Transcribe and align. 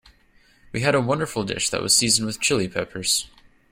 We 0.71 0.79
had 0.81 0.95
a 0.95 0.99
wonderful 0.99 1.43
dish 1.43 1.69
that 1.69 1.83
was 1.83 1.95
seasoned 1.95 2.25
with 2.25 2.39
Chili 2.41 2.67
Peppers. 2.67 3.27